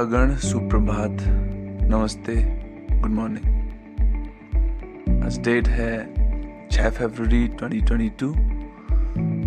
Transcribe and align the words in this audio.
श्रोतागण 0.00 0.34
सुप्रभात, 0.34 1.16
नमस्ते 1.82 2.34
गुड 3.00 3.10
मॉर्निंग 3.10 5.24
आज 5.24 5.38
डेट 5.38 5.68
है 5.68 6.14
6 6.70 6.90
फरवरी 6.90 7.48
2022 7.48 8.34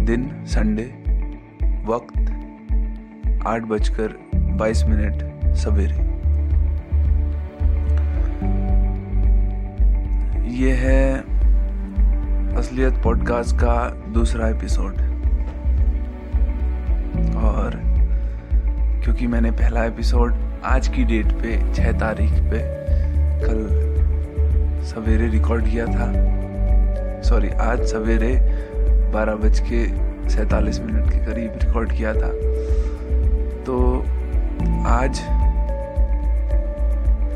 दिन 0.08 0.46
संडे 0.46 0.86
वक्त 1.86 2.18
आठ 3.48 3.62
बजकर 3.62 4.08
बाईस 4.36 4.84
मिनट 4.84 5.24
सवेरे। 5.56 5.96
ये 10.56 10.74
है 10.74 11.20
असलियत 12.58 13.04
पॉडकास्ट 13.04 13.56
का 13.56 13.90
दूसरा 14.14 14.50
एपिसोड 14.50 14.94
और 17.36 17.83
क्योंकि 19.14 19.28
मैंने 19.28 19.52
पहला 19.52 19.84
एपिसोड 19.86 20.36
आज 20.66 20.88
की 20.88 21.04
डेट 21.04 21.26
पे, 21.26 21.74
छह 21.74 21.92
तारीख 21.92 22.32
पे, 22.32 22.60
कल 23.44 24.86
सवेरे 24.86 25.28
रिकॉर्ड 25.28 25.66
किया 25.66 25.86
था। 25.86 26.08
सॉरी 27.22 27.50
आज 27.50 27.84
सवेरे 27.86 28.32
बारह 29.14 29.36
बज 29.36 29.60
के 29.60 29.86
सैतालीस 30.30 30.80
मिनट 30.80 31.12
के 31.12 31.18
करीब 31.18 31.60
रिकॉर्ड 31.64 31.92
किया 31.92 32.14
था। 32.14 32.32
तो 33.64 34.00
आज 34.88 35.16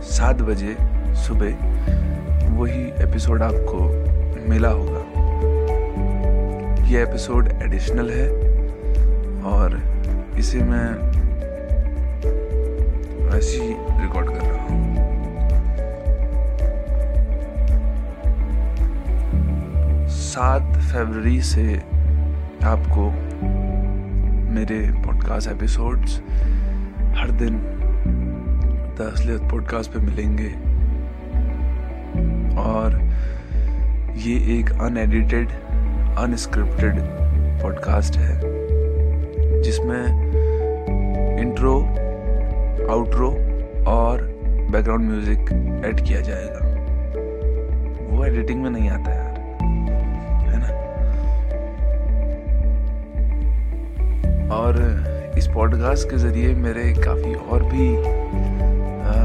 सात 0.03 0.42
बजे 0.42 0.78
सुबह 1.16 2.50
वही 2.58 2.81
एपिसोड 3.03 3.42
आपको 3.42 3.83
मिला 4.50 4.70
होगा। 4.70 5.03
ये 6.88 7.03
एपिसोड 7.03 7.50
एडिशनल 7.64 8.09
है 8.09 8.30
और 9.44 9.81
इसे 10.38 10.59
मैं 10.59 11.06
ही 13.45 13.67
रिकॉर्ड 14.02 14.30
कर 14.30 14.35
रहा 14.35 14.63
हूँ। 14.63 14.97
सात 20.09 20.61
फरवरी 20.61 21.41
से 21.41 21.75
आपको 22.63 23.11
मेरे 24.52 24.91
पॉडकास्ट 25.05 25.49
एपिसोड्स 25.49 26.21
हर 27.17 27.31
दिन 27.31 27.59
द 28.99 29.11
असलियत 29.13 29.41
पॉडकास्ट 29.41 29.91
पे 29.91 29.99
मिलेंगे। 29.99 30.49
और 32.61 33.02
ये 34.15 34.59
एक 34.59 34.71
अनएडिटेड 34.71 35.49
अनस्क्रिप्टेड 36.17 36.99
पॉडकास्ट 37.61 38.17
है, 38.17 38.41
जिसमें 39.61 40.27
इंट्रो 41.39 41.95
आउटरो 42.89 43.30
और 43.91 44.21
बैकग्राउंड 44.71 45.09
म्यूज़िक 45.09 45.49
ऐड 45.85 46.05
किया 46.07 46.21
जाएगा। 46.21 46.66
वो 48.09 48.25
एडिटिंग 48.25 48.61
में 48.63 48.69
नहीं 48.69 48.89
आता 48.89 49.11
यार 49.11 49.39
है 50.47 50.59
ना? 50.59 50.69
और 54.55 54.80
इस 55.38 55.47
पॉडकास्ट 55.47 56.09
के 56.09 56.17
ज़रिए 56.17 56.53
मेरे 56.55 56.93
काफ़ी 56.93 57.33
और 57.33 57.63
भी 57.63 57.95
आ, 57.97 59.15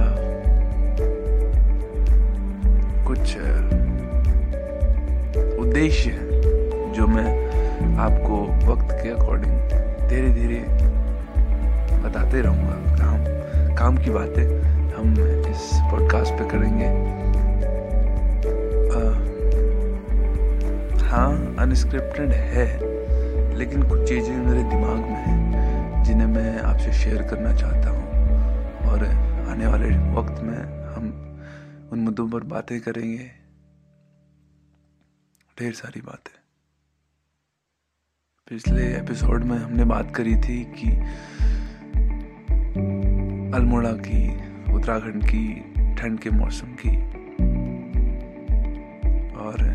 कुछ 3.07 3.37
उद्देश्य 5.61 6.11
हैं 6.11 6.93
जो 6.93 7.07
मैं 7.07 7.31
आपको 7.99 8.43
वक्त 8.73 8.93
के 8.93 9.09
अकॉर्डिंग 9.11 9.55
धीरे 10.09 10.31
धीरे 10.31 10.61
बताते 12.03 12.41
रहूँगा। 12.41 12.77
काम 12.97 13.19
काम 13.83 13.97
की 13.97 14.11
बातें 14.11 14.45
हम 14.93 15.15
इस 15.51 15.71
पॉडकास्ट 15.91 16.33
पे 16.33 16.45
करेंगे। 16.51 16.87
आ, 18.89 19.01
हाँ 21.09 21.57
अनस्क्रिप्टेड 21.59 22.31
है 22.31 22.67
लेकिन 23.59 23.83
कुछ 23.83 24.09
चीज़ें 24.09 24.37
मेरे 24.37 24.63
दिमाग 24.63 24.99
में 24.99 25.19
हैं 25.25 26.05
जिन्हें 26.05 26.27
मैं 26.27 26.61
आपसे 26.61 26.93
शेयर 26.93 27.23
करना 27.23 27.55
चाहता 27.57 27.91
हूँ। 27.91 28.05
और 28.91 29.05
आने 29.49 29.67
वाले 29.67 29.89
वक्त 30.15 30.43
में 30.43 30.59
हम 30.87 31.11
उन 31.93 31.99
मुद्दों 31.99 32.29
पर 32.31 32.45
बातें 32.45 32.81
करेंगे। 32.81 33.31
ढेर 35.57 35.73
सारी 35.73 36.01
बातें। 36.01 36.39
पिछले 38.49 38.87
एपिसोड 38.97 39.45
में 39.45 39.59
हमने 39.59 39.85
बात 39.85 40.17
करी 40.17 40.37
थी 40.37 40.65
कि 40.65 40.99
अल्मोड़ा 43.55 43.93
की, 43.93 44.39
उत्तराखंड 44.73 45.25
की, 45.25 45.75
ठंड 45.95 46.19
के 46.19 46.31
मौसम 46.31 46.67
की। 46.67 46.97
और 49.33 49.73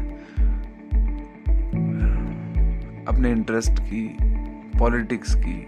अपने 3.08 3.32
इंटरेस्ट 3.32 3.80
की 3.80 4.18
पॉलिटिक्स 4.80 5.36
की। 5.36 5.64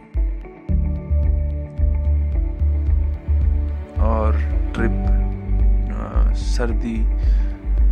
और 4.01 4.37
ट्रिप 4.73 5.05
सर्दी, 6.35 6.97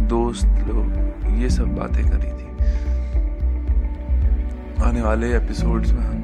दोस्त 0.08 0.46
लोग, 0.46 1.14
ये 1.42 1.50
सब 1.50 1.76
बातें 1.76 2.06
करी 2.10 2.32
थी। 2.32 2.48
आने 4.84 5.02
वाले 5.02 5.38
एपिसोड्स 5.38 5.92
में 5.94 6.02
हम 6.02 6.24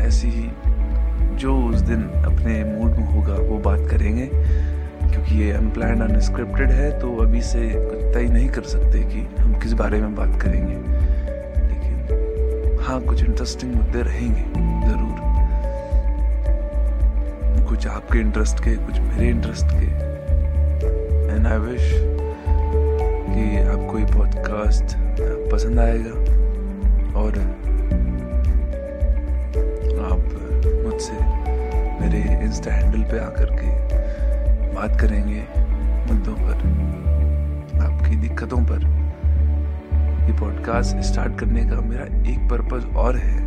ऐसी 0.00 0.28
ही 0.28 0.50
जो 1.36 1.56
उस 1.62 1.80
दिन 1.80 2.02
अपने 2.02 2.64
मूड 2.64 2.90
में 2.90 3.06
होगा, 3.06 3.34
वो 3.34 3.58
बात 3.58 3.80
करेंगे। 3.90 4.30
क्योंकि 5.08 5.34
ये 5.34 5.52
अनप्लान 5.52 6.00
अनस्क्रिप्टेड 6.00 6.70
है 6.70 6.98
तो 7.00 7.16
अभी 7.16 7.42
से 7.42 7.68
कुछ 7.76 8.14
तय 8.14 8.28
नहीं 8.32 8.48
कर 8.48 8.62
सकते 8.62 8.98
कि 9.00 9.28
हम 9.40 9.54
किस 9.54 9.72
बारे 9.72 10.00
में 10.00 10.14
बात 10.14 10.40
करेंगे। 10.42 10.74
लेकिन 11.66 12.78
हाँ 12.82 13.00
कुछ 13.00 13.24
इंटरेस्टिंग 13.24 13.74
मुद्दे 13.74 14.02
रहेंगे, 14.02 14.42
ज़रूर। 14.88 15.16
कुछ 17.68 17.86
आपके 17.86 18.18
इंटरेस्ट 18.18 18.60
के, 18.60 18.76
कुछ 18.76 19.00
मेरे 19.00 19.28
इंटरेस्ट 19.28 19.66
के। 19.66 19.86
एंड 21.34 21.46
आई 21.46 21.58
विश 21.58 21.92
कि 23.30 23.58
आपको 23.58 23.98
ये 23.98 24.04
पॉडकास्ट 24.04 24.96
पसंद 25.52 25.78
आएगा। 25.78 26.10
और 27.20 27.32
से 30.98 31.14
मेरे 32.00 32.44
इंस्टा 32.44 32.72
हैंडल 32.72 33.02
पे 33.02 33.18
आकर 33.18 33.50
के 33.52 33.70
बात 34.74 35.00
करेंगे 35.00 35.40
मुद्दों 36.08 36.34
पर, 36.34 36.56
आपकी 37.80 38.16
दिक्कतों 38.16 38.60
पर। 38.64 38.86
ये 40.26 40.32
पॉडकास्ट 40.40 40.96
स्टार्ट 40.96 41.38
करने 41.38 41.64
का 41.64 41.80
मेरा 41.80 42.04
एक 42.30 42.48
पर्पज 42.50 42.94
और 42.96 43.16
है। 43.16 43.38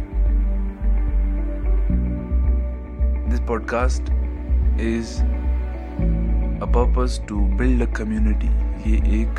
This 3.29 3.39
podcast 3.39 4.01
is 4.81 5.21
a 5.21 6.65
purpose 6.65 7.27
to 7.27 7.39
build 7.41 7.89
a 7.89 7.91
community 7.91 8.47
ये 8.91 9.21
एक 9.21 9.35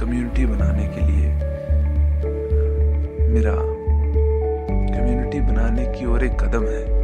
कम्युनिटी 0.00 0.46
बनाने 0.46 0.86
के 0.86 1.00
लिए 1.00 1.32
मेरा 3.28 3.54
कम्युनिटी 4.98 5.40
बनाने 5.40 5.86
की 5.86 6.04
ओर 6.04 6.24
एक 6.24 6.40
कदम 6.42 6.62
है। 6.62 6.97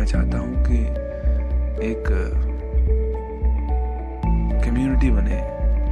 मैं 0.00 0.06
चाहता 0.06 0.38
हूँ 0.38 0.62
कि 0.64 0.76
एक 1.86 2.04
कम्युनिटी 4.64 5.10
बने 5.10 5.40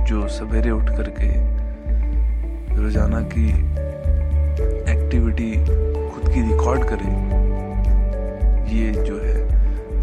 जो 0.09 0.29
सवेरे 0.29 0.71
उठ 0.71 0.91
करके 0.91 1.29
रोज़ाना 2.77 3.21
की 3.35 3.49
एक्टिविटी 4.93 5.51
खुद 5.57 6.33
की 6.35 6.41
रिकॉर्ड 6.49 6.85
करे। 6.85 7.11
ये 8.73 8.93
जो 9.05 9.19
है, 9.19 9.37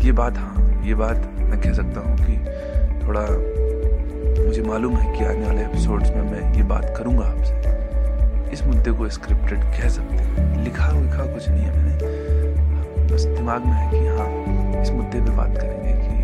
ये 0.06 0.12
बात 0.12 0.38
हाँ 0.38 0.84
ये 0.86 0.96
बात 0.96 1.26
मैं 1.40 1.60
कह 1.62 1.74
सकता 1.74 2.00
हूँ 2.00 2.18
कि 2.18 2.38
थोड़ा 3.06 3.26
मुझे 4.46 4.62
मालूम 4.62 4.98
है 4.98 5.18
कि 5.18 5.26
आने 5.26 5.46
वाले 5.46 5.62
एपिसोड्स 5.62 6.12
में 6.12 6.22
मैं 6.22 6.54
ये 6.56 6.64
बात 6.64 6.94
करूँगा 6.98 7.26
आपसे। 7.26 8.54
इस 8.54 8.64
मुद्दे 8.64 8.92
को 8.92 9.10
स्क्रिप्टेड 9.10 9.64
कह 9.74 9.90
सकते 9.90 10.18
हैं। 10.18 10.64
लिखा 10.64 10.92
लिखा 10.92 11.34
कुछ 11.34 11.50
नहीं 11.50 11.64
है 11.64 11.78
मैंने। 11.78 12.55
बस 13.12 13.26
दिमाग 13.26 13.66
में 13.66 13.74
है 13.74 13.90
कि 13.92 14.08
हाँ 14.08 14.82
इस 14.82 14.90
मुद्दे 14.90 15.22
पे 15.22 15.30
बात 15.30 15.58
करेंगे 15.58 15.94
कि 15.94 16.16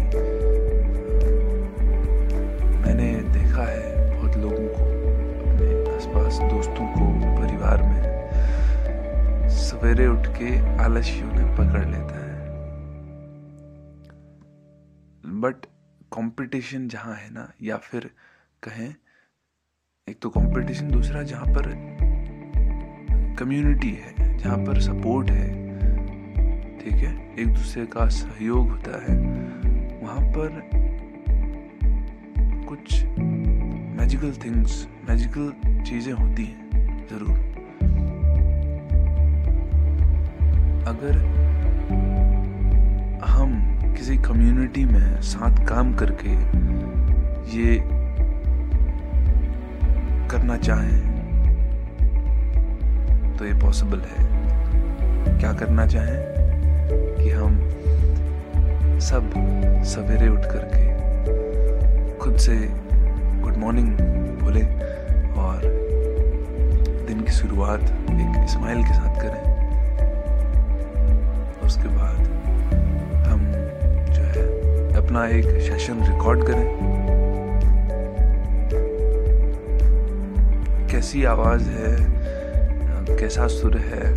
मैंने 2.78 3.14
देखा 3.34 3.64
है 3.64 4.16
बहुत 4.16 4.38
लोगों 4.38 4.68
को, 4.68 4.86
अपने 5.44 5.96
आसपास 5.96 6.40
दोस्तों 6.40 6.88
को, 6.88 7.12
परिवार 7.42 7.84
में, 7.84 8.02
सवेरे 9.50 10.08
उठ 10.08 10.28
के 10.28 10.78
आलस्यों 10.84 11.28
ने 11.28 11.44
पकड़ 11.56 11.86
लेता 11.90 12.26
है। 12.26 12.32
बट 15.42 15.66
कंपटीशन 16.14 16.88
जहाँ 16.88 17.16
है 17.16 17.34
ना, 17.34 17.52
या 17.62 17.78
फिर 17.78 18.10
कहें, 18.64 18.96
एक 20.10 20.20
तो 20.22 20.30
कंपटीशन 20.30 20.92
दूसरा 20.92 21.24
जहाँ 21.24 21.46
पर 21.46 21.74
कम्युनिटी 23.40 23.90
है, 23.90 24.38
जहाँ 24.38 24.58
पर 24.58 24.80
सपोर्ट 24.80 25.30
है। 25.32 25.61
ठीक 26.82 26.94
है? 26.94 27.10
एक 27.40 27.48
दूसरे 27.48 27.86
का 27.86 28.08
सहयोग 28.10 28.70
होता 28.70 28.92
है। 29.04 29.16
वहाँ 30.02 30.22
पर 30.28 30.70
कुछ 32.68 33.04
मैजिकल 33.98 34.32
थिंग्स 34.46 34.88
मैजिकल 35.10 35.84
चीज़ें 35.84 36.14
होती 36.14 36.46
हैं, 36.46 37.08
ज़रूर। 37.10 37.38
अगर 40.88 41.18
हम 43.26 43.54
किसी 43.98 44.18
कम्युनिटी 44.20 44.86
में 44.86 45.22
साथ 45.22 45.66
काम 45.68 45.94
करके 45.94 46.34
ये 47.58 47.80
करना 50.32 50.58
चाहें 50.58 51.00
तो 53.38 53.46
ये 53.46 53.54
पॉसिबल 53.62 54.00
है। 54.00 54.30
क्या 55.40 55.54
करना 55.54 55.86
चाहें? 55.88 56.41
सब 59.02 59.32
सवेरे 59.84 60.28
उठ 60.30 60.40
करके 60.40 60.92
खुद 62.18 62.38
से 62.38 62.56
गुड 63.42 63.58
मॉर्निंग 63.58 63.98
बोले 64.42 64.62
और 65.42 65.62
दिन 67.08 67.22
की 67.22 67.32
शुरुआत 67.32 67.82
एक 68.12 68.46
स्माइल 68.50 68.84
के 68.84 68.94
साथ 68.94 69.22
करें। 69.22 69.62
उसके 71.64 71.88
बाद 71.88 72.20
हम 73.28 73.52
जो 74.14 74.22
है 74.22 74.46
अपना 74.96 75.26
एक 75.26 75.46
सेशन 75.46 76.04
रिकॉर्ड 76.04 76.44
करें। 76.44 76.92
कैसी 80.92 81.24
आवाज़ 81.24 81.70
है? 81.70 81.98
कैसा 83.18 83.48
सुर 83.48 83.78
है? 83.78 84.12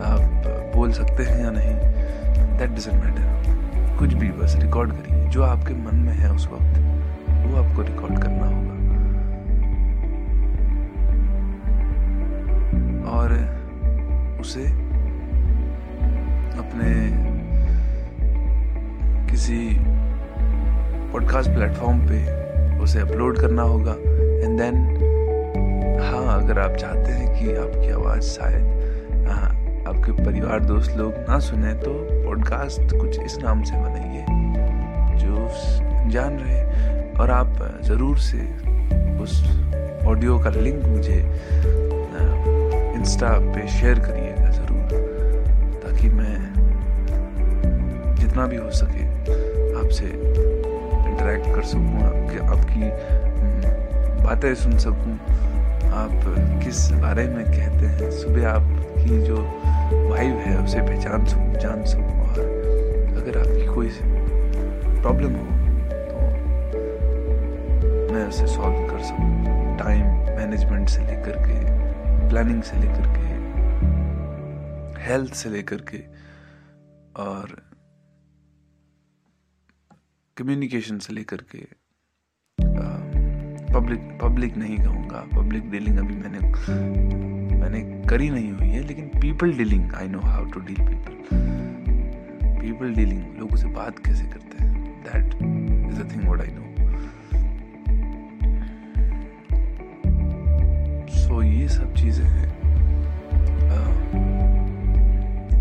आप 0.00 0.44
बोल 0.76 0.92
सकते 0.92 1.22
हैं 1.22 1.44
या 1.44 1.50
नहीं? 1.50 1.93
दैट 2.58 2.70
डजेंट 2.70 3.04
मैटर 3.04 3.34
कुछ 3.98 4.14
भी 4.14 4.28
बस 4.28 4.56
रिकॉर्ड 4.56 4.92
करिए। 4.92 5.24
जो 5.24 5.42
आपके 5.42 5.74
मन 5.74 5.96
में 5.96 6.12
है 6.12 6.32
उस 6.32 6.46
वक्त, 6.46 6.78
वो 7.30 7.62
आपको 7.62 7.82
रिकॉर्ड 7.82 8.22
करना 8.22 8.46
होगा। 8.46 8.74
और 13.10 13.32
उसे 14.40 14.64
अपने 16.58 16.90
किसी 19.30 19.76
पॉडकास्ट 21.12 21.50
प्लेटफॉर्म 21.50 21.98
पे 21.98 22.18
उसे 22.78 23.00
अपलोड 23.00 23.38
करना 23.38 23.62
होगा। 23.62 23.92
एंड 24.44 24.58
देन 24.60 24.76
हाँ 26.00 26.42
अगर 26.42 26.58
आप 26.58 26.76
चाहते 26.76 27.12
हैं 27.12 27.28
कि 27.38 27.54
आपकी 27.56 27.90
आवाज़ 27.90 28.20
शायद 28.20 28.83
आपके 29.86 30.12
परिवार, 30.24 30.60
दोस्त 30.60 30.96
लोग 30.96 31.14
ना 31.28 31.38
सुने 31.40 31.72
तो 31.74 31.92
पॉडकास्ट 32.24 32.96
कुछ 32.96 33.18
इस 33.20 33.38
नाम 33.38 33.62
से 33.62 33.76
बनाइए, 33.76 34.24
जो 35.18 36.10
जान 36.10 36.38
रहे। 36.38 37.12
और 37.14 37.30
आप 37.30 37.58
ज़रूर 37.84 38.18
से 38.18 38.38
उस 39.22 39.42
ऑडियो 40.06 40.38
का 40.38 40.50
लिंक 40.50 40.84
मुझे 40.86 41.18
इंस्टा 42.96 43.28
पे 43.44 43.66
शेयर 43.70 43.98
करिएगा 43.98 44.50
ज़रूर, 44.50 44.82
ताकि 45.84 46.08
मैं 46.10 46.36
जितना 48.16 48.46
भी 48.46 48.56
हो 48.56 48.70
सके 48.72 49.04
आपसे 49.80 50.06
इंटरेक्ट 50.06 51.54
कर 51.54 51.62
सकूँ, 51.64 52.02
आपके, 52.02 52.38
आपकी 52.46 54.22
बातें 54.24 54.54
सुन 54.54 54.78
सकूँ। 54.78 55.18
आप 55.94 56.22
किस 56.64 56.90
बारे 56.92 57.26
में 57.28 57.44
कहते 57.44 57.86
हैं, 57.86 58.10
सुबह 58.12 58.48
आपकी 58.48 59.20
जो 59.22 59.36
वाइब 60.10 60.36
है 60.36 60.56
उसे 60.64 60.80
पहचान 60.80 61.24
सकूँ, 61.26 61.52
जान 61.62 61.84
सकूँ, 61.84 62.14
और 62.22 62.38
अगर 63.16 63.38
आपकी 63.38 63.66
कोई 63.74 63.88
प्रॉब्लम 65.00 65.34
हो 65.36 65.44
तो 66.10 66.18
मैं 68.12 68.24
उसे 68.28 68.46
सॉल्व 68.46 68.86
कर 68.90 69.02
सकूँ। 69.04 69.28
टाइम 69.78 70.02
मैनेजमेंट 70.36 70.88
से 70.88 71.00
लेकर 71.06 71.36
के 71.46 71.58
प्लानिंग 72.28 72.62
से 72.62 72.76
लेकर 72.80 73.06
के 73.16 73.22
हेल्थ 75.02 75.32
से 75.34 75.48
लेकर 75.50 75.80
के, 75.90 75.98
और 77.22 77.56
कम्युनिकेशन 80.36 80.98
से 80.98 81.12
लेकर 81.12 81.44
के 81.54 81.66
पब्लिक 83.74 84.00
पब्लिक 84.22 84.56
नहीं 84.56 84.76
कहूँगा 84.78 85.20
पब्लिक 85.34 85.70
डीलिंग 85.70 85.98
अभी 85.98 86.14
मैंने 86.14 86.38
मैंने 87.64 87.80
करी 88.06 88.28
नहीं 88.30 88.50
हुई 88.52 88.68
है, 88.68 88.80
लेकिन 88.86 89.06
people 89.20 89.52
dealing 89.56 89.92
I 89.94 90.08
know 90.08 90.20
how 90.20 90.44
to 90.44 90.60
deal 90.60 90.80
people 90.80 91.14
people 92.60 92.94
dealing 92.94 93.22
लोगों 93.38 93.56
से 93.56 93.66
बात 93.68 93.98
कैसे 93.98 94.24
करते 94.24 94.64
हैं? 94.64 94.72
That 95.04 95.34
is 95.92 96.00
a 96.00 96.04
thing 96.10 96.24
what 96.24 96.40
I 96.40 96.48
know 96.50 96.62
so 101.16 101.42
ये 101.42 101.68
सब 101.68 101.94
चीज़ें 101.94 102.24
हैं। 102.24 102.48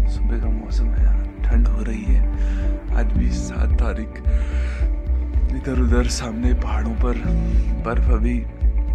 सुबह 0.10 0.40
का 0.42 0.50
मौसम 0.50 0.86
है 0.86 1.06
यार 1.06 1.26
ठंड 1.46 1.68
हो 1.68 1.84
रही 1.84 2.04
है। 2.04 2.22
आज 2.96 3.18
भी 3.18 3.30
सात 3.32 3.80
तारीख। 3.80 4.22
इधर 5.56 5.82
उधर 5.82 6.08
सामने 6.12 6.54
पहाड़ों 6.54 6.94
पर 6.96 7.26
बर्फ़ 7.86 8.12
अभी 8.12 8.40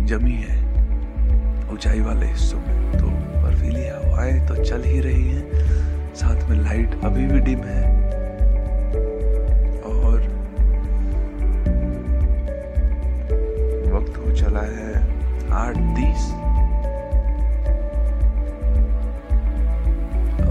जमी 0.06 0.36
है। 0.40 0.67
ऊंचाई 1.72 2.00
वाले 2.00 2.26
हिस्सों 2.26 2.58
में। 2.58 2.98
तो 2.98 3.06
बर्फीली 3.42 3.86
हवाएँ 3.88 4.46
तो 4.46 4.64
चल 4.64 4.82
ही 4.82 5.00
रही 5.00 5.30
हैं। 5.30 5.68
साथ 6.14 6.48
में 6.48 6.56
लाइट 6.56 6.90
अभी 7.04 7.26
भी 7.26 7.40
डिम 7.40 7.58
है। 7.58 7.98
और 9.82 10.20
वक्त 13.92 14.16
हो 14.16 14.32
चला 14.32 14.60
है 14.60 14.94
आठ 15.50 15.76
तीस। 15.76 16.32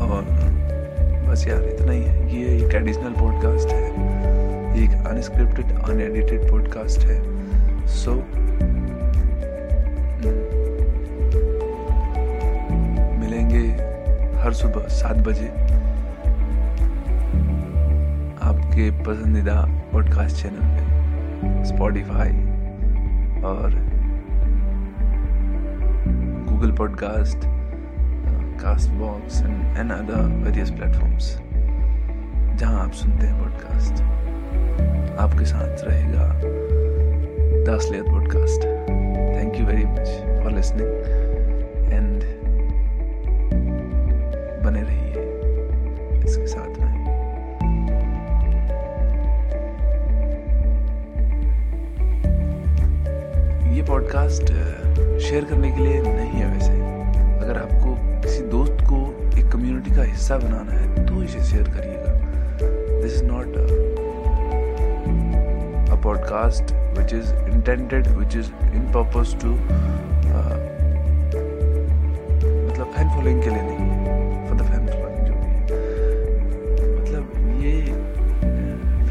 और 0.01 0.21
बस 1.27 1.47
यार 1.47 1.63
इतना 1.63 1.91
ही 1.91 2.03
है। 2.03 2.35
ये 2.35 2.65
एक 2.65 2.73
एडिशनल 2.73 3.11
पॉडकास्ट 3.11 3.69
है। 3.69 3.87
एक 4.83 5.07
अनस्क्रिप्टेड 5.07 5.65
अनएडिटेड 5.65 6.49
पॉडकास्ट 6.51 6.99
है। 6.99 7.46
हर 14.47 14.53
सुबह 14.53 14.87
सात 14.87 15.17
बजे 15.27 15.47
आपके 18.47 18.85
पसंदीदा 19.05 19.55
पॉडकास्ट 19.91 20.41
चैनल 20.41 20.69
पे 20.77 21.63
स्पॉटिफाई 21.65 22.31
और 23.49 23.75
Google 26.49 26.71
podcast 26.77 27.45
cast 28.63 28.91
box 28.93 29.41
and 29.41 29.77
and 29.77 29.91
other 29.91 30.23
various 30.45 30.71
platforms 30.71 31.35
जहाँ 32.55 32.83
आप 32.85 32.91
सुनते 33.01 33.27
हैं 33.27 33.39
पॉडकास्ट 33.39 34.01
आपके 35.19 35.45
साथ 35.45 35.87
रहेगा 35.89 36.31
Dasaliyat 37.65 38.05
podcast 38.05 38.65
thank 38.65 39.59
you 39.59 39.65
very 39.65 39.85
much 39.85 40.43
for 40.43 40.51
listening 40.55 41.26
podcast 53.87 54.47
share 55.19 55.43
करने 55.43 55.71
के 55.71 55.83
लिए 55.83 56.01
नहीं 56.01 56.29
है 56.29 56.53
वैसे। 56.53 56.71
अगर 57.43 57.57
आपको 57.57 58.21
किसी 58.21 58.41
दोस्त 58.47 58.77
को 58.89 58.97
एक 59.39 59.51
कम्युनिटी 59.51 59.95
का 59.95 60.03
हिस्सा 60.03 60.37
बनाना 60.37 60.71
है 60.71 61.05
तो 61.05 61.23
इसे 61.23 61.41
शेयर 61.41 61.69
करिएगा। 61.69 62.11
This 63.01 63.13
is 63.13 63.23
not 63.23 63.55
podcast 66.01 66.71
which 66.95 67.13
is 67.15 67.31
intended 67.53 68.05
which 68.17 68.35
is 68.41 68.49
in 68.75 68.83
purpose 68.91 69.31
to 69.41 69.49
uh, 70.35 70.57
मतलब 72.67 72.91
फ़ैन 72.95 73.09
फॉलोइंग 73.09 73.41
के 73.43 73.49
लिए 73.49 73.61
नहीं 73.61 74.47
फॉर 74.47 74.57
द 74.57 74.67
फ़ैन 74.69 74.85
फॉलोइंग 74.87 75.19
जो 75.27 75.33
भी 75.33 75.49
है। 75.49 75.61
मतलब 76.99 77.23
ये 77.63 77.73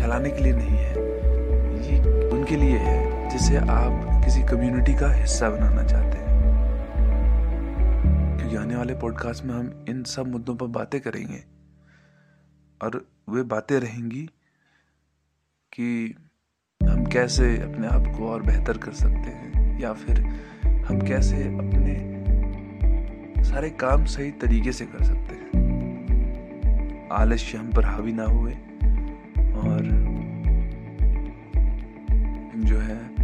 फैलाने 0.01 0.31
के 0.31 0.45
लिए 0.45 0.53
नहीं 0.53 0.79
है। 0.79 0.93
ये 1.89 2.29
उनके 2.29 2.57
लिए 2.57 2.79
है 2.79 3.29
जिसे 3.31 3.57
आप 3.57 4.16
किसी 4.27 4.43
कम्युनिटी 4.43 4.95
का 4.95 5.13
हिस्सा 5.13 5.51
बनाना 5.51 5.83
चाहते 5.83 6.19
हैं। 6.19 6.37
क्योंकि 8.39 8.57
आने 8.57 8.77
वाले 8.77 8.95
पॉडकास्ट 8.95 9.45
में 9.45 9.55
हम 9.55 9.85
इन 9.89 10.03
सब 10.03 10.27
मुद्दों 10.27 10.57
पर 10.57 10.67
बातें 10.67 11.01
करेंगे। 11.01 11.45
और 12.83 13.09
वे 13.29 13.43
बातें 13.43 13.81
रहेंगी 13.81 14.31
कि 15.73 16.15
हम 16.91 17.05
कैसे 17.05 17.61
अपने 17.61 17.87
आप 17.87 18.19
को 18.19 18.29
और 18.29 18.43
बेहतर 18.43 18.79
कर 18.79 18.93
सकते 18.93 19.15
हैं, 19.15 19.81
या 19.81 19.93
फिर 19.93 20.21
हम 20.85 21.01
कैसे 21.01 21.37
अपने 21.37 22.25
सारे 23.45 23.71
काम 23.71 24.05
सही 24.05 24.31
तरीके 24.31 24.73
से 24.73 24.87
कर 24.87 25.05
सकते 25.05 25.35
हैं। 25.35 25.57
आलस्य 27.13 27.59
हम 27.59 27.73
पर 27.73 27.85
हावी 27.85 28.13
ना 28.13 28.25
हुए 28.25 28.53
और 29.53 29.83
जो 32.65 32.79
है 32.79 33.16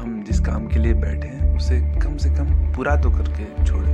हम 0.00 0.22
जिस 0.24 0.40
काम 0.40 0.66
के 0.66 0.78
लिए 0.78 0.94
बैठे 0.94 1.28
हैं, 1.28 1.56
उसे 1.56 1.80
कम 2.02 2.16
से 2.16 2.30
कम 2.30 2.52
पूरा 2.76 2.96
तो 2.96 3.10
करके 3.10 3.64
छोड़े। 3.64 3.92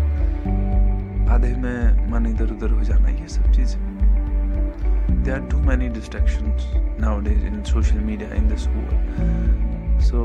आधे 1.35 1.53
में 1.57 2.11
मन 2.11 2.27
इधर 2.27 2.53
उधर 2.53 2.71
हो 2.71 2.83
जाना 2.85 3.09
ये 3.09 3.29
सब 3.29 3.53
चीज़। 3.53 3.77
There 5.27 5.37
are 5.37 5.47
too 5.53 5.61
many 5.61 5.89
distractions 5.95 6.67
nowadays 7.01 7.43
in 7.49 7.57
social 7.65 8.01
media, 8.11 8.29
in 8.41 8.47
this 8.53 8.67
world 8.75 8.93
so, 10.09 10.21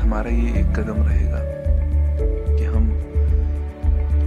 हमारा 0.00 0.30
ये 0.30 0.60
एक 0.60 0.72
कदम 0.78 1.02
रहेगा 1.02 1.40
कि 2.56 2.64
हम 2.64 2.90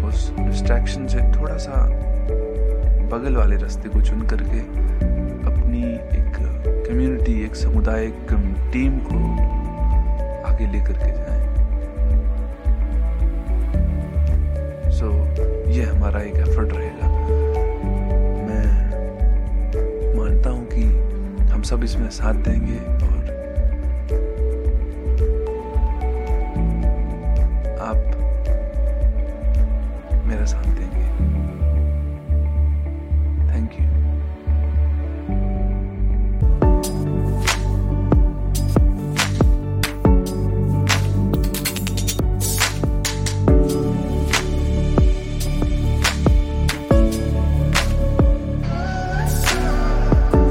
उस 0.08 0.32
डिस्ट्रैक्शन 0.40 1.08
से 1.08 1.20
थोड़ा 1.32 1.58
सा 1.58 1.86
बगल 3.14 3.36
वाले 3.36 3.56
रास्ते 3.56 3.90
को 3.90 4.02
चुन 4.02 4.22
करके 4.28 4.60
कम्युनिटी 6.94 7.34
एक 7.46 7.56
समुदाय 7.56 8.04
एक 8.06 8.32
टीम 8.74 8.98
को 9.06 9.20
आगे 10.48 10.66
लेकर 10.72 10.94
के 10.94 11.12
जाए। 11.12 11.40
सो 14.92 15.08
so, 15.08 15.70
ये 15.70 15.84
हमारा 15.84 16.22
एक 16.22 16.36
एफर्ट 16.36 16.74
रहेगा। 16.74 17.08
मैं 18.48 18.68
मानता 20.18 20.50
हूँ 20.50 20.66
कि 20.68 20.84
हम 21.54 21.62
सब 21.62 21.84
इसमें 21.84 22.10
साथ 22.10 22.34
देंगे 22.34 22.78
और 23.06 23.24
आप 27.82 27.98
मेरा 30.26 30.46
साथ 30.46 30.64
देंगे। 30.64 31.13